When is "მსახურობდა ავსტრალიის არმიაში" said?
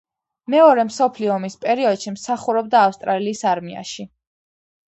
2.15-4.09